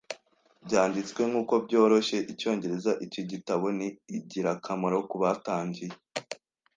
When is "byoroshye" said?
1.65-2.17